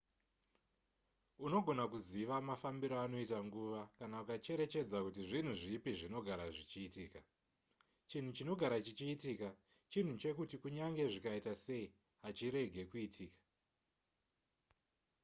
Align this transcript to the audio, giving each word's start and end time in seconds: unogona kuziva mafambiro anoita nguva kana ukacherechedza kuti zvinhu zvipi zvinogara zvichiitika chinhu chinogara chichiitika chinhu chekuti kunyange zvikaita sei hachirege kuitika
unogona 1.45 1.83
kuziva 1.91 2.35
mafambiro 2.49 2.95
anoita 3.05 3.37
nguva 3.47 3.81
kana 3.97 4.15
ukacherechedza 4.23 4.97
kuti 5.05 5.21
zvinhu 5.29 5.53
zvipi 5.61 5.91
zvinogara 5.99 6.45
zvichiitika 6.55 7.21
chinhu 8.09 8.31
chinogara 8.37 8.77
chichiitika 8.85 9.49
chinhu 9.91 10.13
chekuti 10.21 10.55
kunyange 10.63 11.03
zvikaita 11.11 11.53
sei 11.65 11.85
hachirege 12.23 12.81
kuitika 12.91 13.39